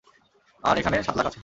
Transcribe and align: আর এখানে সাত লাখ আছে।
আর 0.63 0.75
এখানে 0.77 0.95
সাত 1.03 1.15
লাখ 1.17 1.25
আছে। 1.27 1.39